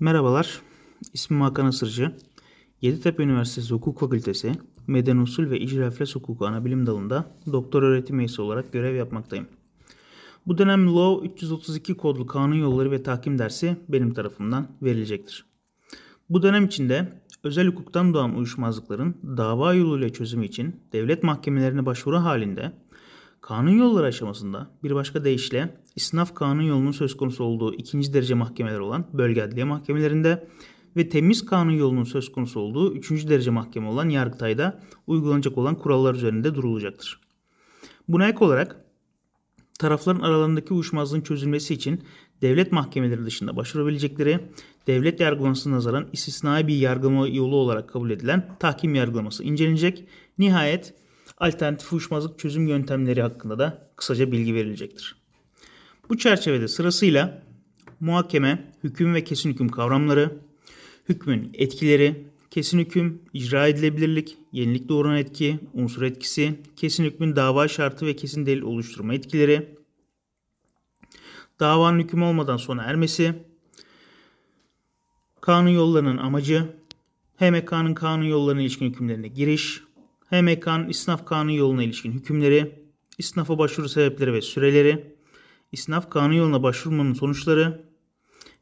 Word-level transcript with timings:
Merhabalar, 0.00 0.60
ismim 1.12 1.40
Hakan 1.40 1.66
Asırcı. 1.66 2.12
Yeditepe 2.80 3.22
Üniversitesi 3.22 3.74
Hukuk 3.74 4.00
Fakültesi 4.00 4.52
Medeni 4.86 5.20
Usul 5.20 5.50
ve 5.50 5.60
İcra 5.60 5.86
Refleks 5.86 6.14
Hukuku 6.14 6.46
Anabilim 6.46 6.86
Dalı'nda 6.86 7.26
doktor 7.52 7.82
öğretim 7.82 8.18
üyesi 8.18 8.42
olarak 8.42 8.72
görev 8.72 8.94
yapmaktayım. 8.94 9.46
Bu 10.46 10.58
dönem 10.58 10.96
Law 10.96 11.28
332 11.28 11.94
kodlu 11.94 12.26
kanun 12.26 12.54
yolları 12.54 12.90
ve 12.90 13.02
tahkim 13.02 13.38
dersi 13.38 13.76
benim 13.88 14.14
tarafımdan 14.14 14.68
verilecektir. 14.82 15.44
Bu 16.30 16.42
dönem 16.42 16.64
içinde 16.64 17.12
özel 17.44 17.66
hukuktan 17.66 18.14
doğan 18.14 18.36
uyuşmazlıkların 18.36 19.14
dava 19.36 19.74
yoluyla 19.74 20.08
çözümü 20.08 20.46
için 20.46 20.80
devlet 20.92 21.22
mahkemelerine 21.22 21.86
başvuru 21.86 22.16
halinde 22.16 22.72
kanun 23.40 23.78
yolları 23.78 24.06
aşamasında 24.06 24.70
bir 24.82 24.94
başka 24.94 25.24
deyişle 25.24 25.80
isnaf 25.96 26.34
kanun 26.34 26.62
yolunun 26.62 26.92
söz 26.92 27.16
konusu 27.16 27.44
olduğu 27.44 27.74
ikinci 27.74 28.12
derece 28.12 28.34
mahkemeler 28.34 28.78
olan 28.78 29.06
bölge 29.12 29.42
adliye 29.42 29.64
mahkemelerinde 29.64 30.48
ve 30.96 31.08
temiz 31.08 31.46
kanun 31.46 31.72
yolunun 31.72 32.04
söz 32.04 32.32
konusu 32.32 32.60
olduğu 32.60 32.94
üçüncü 32.94 33.28
derece 33.28 33.50
mahkeme 33.50 33.88
olan 33.88 34.08
Yargıtay'da 34.08 34.80
uygulanacak 35.06 35.58
olan 35.58 35.74
kurallar 35.74 36.14
üzerinde 36.14 36.54
durulacaktır. 36.54 37.20
Buna 38.08 38.28
ek 38.28 38.44
olarak 38.44 38.84
tarafların 39.78 40.20
aralarındaki 40.20 40.74
uyuşmazlığın 40.74 41.20
çözülmesi 41.20 41.74
için 41.74 42.04
devlet 42.42 42.72
mahkemeleri 42.72 43.26
dışında 43.26 43.56
başvurabilecekleri, 43.56 44.40
devlet 44.86 45.20
yargılamasına 45.20 45.76
nazaran 45.76 46.08
istisnai 46.12 46.66
bir 46.66 46.76
yargılama 46.76 47.28
yolu 47.28 47.56
olarak 47.56 47.88
kabul 47.88 48.10
edilen 48.10 48.56
tahkim 48.60 48.94
yargılaması 48.94 49.44
incelenecek. 49.44 50.04
Nihayet 50.38 50.94
alternatif 51.40 51.92
uyuşmazlık 51.92 52.38
çözüm 52.38 52.68
yöntemleri 52.68 53.22
hakkında 53.22 53.58
da 53.58 53.90
kısaca 53.96 54.32
bilgi 54.32 54.54
verilecektir. 54.54 55.16
Bu 56.08 56.18
çerçevede 56.18 56.68
sırasıyla 56.68 57.42
muhakeme, 58.00 58.72
hüküm 58.84 59.14
ve 59.14 59.24
kesin 59.24 59.50
hüküm 59.50 59.68
kavramları, 59.68 60.38
hükmün 61.08 61.50
etkileri, 61.54 62.26
kesin 62.50 62.78
hüküm, 62.78 63.22
icra 63.32 63.68
edilebilirlik, 63.68 64.36
yenilik 64.52 64.88
doğuran 64.88 65.16
etki, 65.16 65.58
unsur 65.74 66.02
etkisi, 66.02 66.60
kesin 66.76 67.04
hükmün 67.04 67.36
dava 67.36 67.68
şartı 67.68 68.06
ve 68.06 68.16
kesin 68.16 68.46
delil 68.46 68.62
oluşturma 68.62 69.14
etkileri, 69.14 69.74
davanın 71.60 71.98
hüküm 71.98 72.22
olmadan 72.22 72.56
sona 72.56 72.82
ermesi, 72.82 73.34
kanun 75.40 75.68
yollarının 75.68 76.16
amacı, 76.16 76.66
HMK'nın 77.36 77.94
kanun 77.94 78.24
yollarına 78.24 78.60
ilişkin 78.60 78.86
hükümlerine 78.86 79.28
giriş, 79.28 79.82
HMK'nın 80.30 80.88
isnaf 80.88 81.26
kanun 81.26 81.50
yoluna 81.50 81.82
ilişkin 81.82 82.12
hükümleri, 82.12 82.84
isnafa 83.18 83.58
başvuru 83.58 83.88
sebepleri 83.88 84.32
ve 84.32 84.40
süreleri, 84.40 85.14
isnaf 85.72 86.10
kanun 86.10 86.32
yoluna 86.32 86.62
başvurmanın 86.62 87.12
sonuçları, 87.12 87.84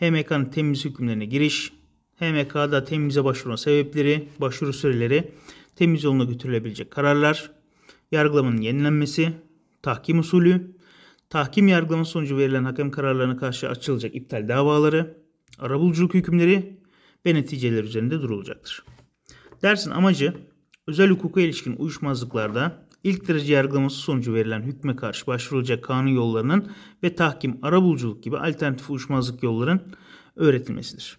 HMK'nın 0.00 0.44
temiz 0.44 0.84
hükümlerine 0.84 1.24
giriş, 1.24 1.72
HMK'da 2.16 2.84
temize 2.84 3.24
başvurma 3.24 3.56
sebepleri, 3.56 4.28
başvuru 4.38 4.72
süreleri, 4.72 5.32
temiz 5.76 6.04
yoluna 6.04 6.24
götürülebilecek 6.24 6.90
kararlar, 6.90 7.50
yargılamanın 8.12 8.60
yenilenmesi, 8.60 9.32
tahkim 9.82 10.18
usulü, 10.18 10.76
tahkim 11.30 11.68
yargılama 11.68 12.04
sonucu 12.04 12.38
verilen 12.38 12.64
hakem 12.64 12.90
kararlarına 12.90 13.36
karşı 13.36 13.68
açılacak 13.68 14.14
iptal 14.14 14.48
davaları, 14.48 15.18
arabuluculuk 15.58 16.14
hükümleri 16.14 16.80
ve 17.26 17.34
neticeler 17.34 17.84
üzerinde 17.84 18.22
durulacaktır. 18.22 18.84
Dersin 19.62 19.90
amacı 19.90 20.34
özel 20.86 21.10
hukuka 21.10 21.40
ilişkin 21.40 21.76
uyuşmazlıklarda 21.76 22.86
ilk 23.04 23.28
derece 23.28 23.52
yargılaması 23.52 23.96
sonucu 23.96 24.34
verilen 24.34 24.62
hükme 24.62 24.96
karşı 24.96 25.26
başvurulacak 25.26 25.84
kanun 25.84 26.08
yollarının 26.08 26.72
ve 27.02 27.14
tahkim, 27.14 27.58
arabuluculuk 27.62 28.22
gibi 28.22 28.38
alternatif 28.38 28.90
uyuşmazlık 28.90 29.42
yolların 29.42 29.80
öğretilmesidir. 30.36 31.18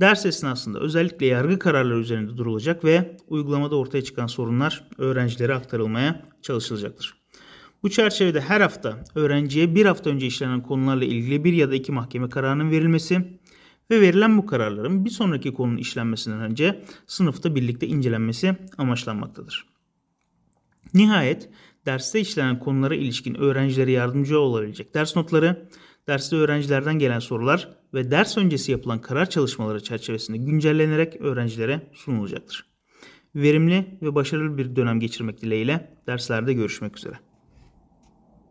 Ders 0.00 0.26
esnasında 0.26 0.80
özellikle 0.80 1.26
yargı 1.26 1.58
kararları 1.58 1.98
üzerinde 1.98 2.36
durulacak 2.36 2.84
ve 2.84 3.16
uygulamada 3.28 3.76
ortaya 3.76 4.04
çıkan 4.04 4.26
sorunlar 4.26 4.88
öğrencilere 4.98 5.54
aktarılmaya 5.54 6.28
çalışılacaktır. 6.42 7.14
Bu 7.82 7.90
çerçevede 7.90 8.40
her 8.40 8.60
hafta 8.60 9.04
öğrenciye 9.14 9.74
bir 9.74 9.86
hafta 9.86 10.10
önce 10.10 10.26
işlenen 10.26 10.62
konularla 10.62 11.04
ilgili 11.04 11.44
bir 11.44 11.52
ya 11.52 11.70
da 11.70 11.74
iki 11.74 11.92
mahkeme 11.92 12.28
kararının 12.28 12.70
verilmesi 12.70 13.38
ve 13.90 14.00
verilen 14.00 14.38
bu 14.38 14.46
kararların 14.46 15.04
bir 15.04 15.10
sonraki 15.10 15.52
konunun 15.52 15.76
işlenmesinden 15.76 16.40
önce 16.40 16.84
sınıfta 17.06 17.54
birlikte 17.54 17.86
incelenmesi 17.86 18.56
amaçlanmaktadır. 18.78 19.66
Nihayet 20.94 21.48
derste 21.86 22.20
işlenen 22.20 22.58
konulara 22.58 22.94
ilişkin 22.94 23.34
öğrencilere 23.34 23.92
yardımcı 23.92 24.38
olabilecek 24.38 24.94
ders 24.94 25.16
notları, 25.16 25.68
derste 26.08 26.36
öğrencilerden 26.36 26.98
gelen 26.98 27.18
sorular 27.18 27.68
ve 27.94 28.10
ders 28.10 28.38
öncesi 28.38 28.72
yapılan 28.72 29.00
karar 29.00 29.30
çalışmaları 29.30 29.82
çerçevesinde 29.82 30.38
güncellenerek 30.38 31.20
öğrencilere 31.20 31.90
sunulacaktır. 31.92 32.66
Verimli 33.34 33.98
ve 34.02 34.14
başarılı 34.14 34.58
bir 34.58 34.76
dönem 34.76 35.00
geçirmek 35.00 35.42
dileğiyle 35.42 35.96
derslerde 36.06 36.52
görüşmek 36.52 36.98
üzere. 36.98 37.14